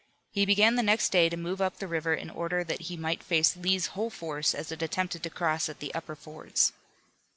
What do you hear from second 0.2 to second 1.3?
He began the next day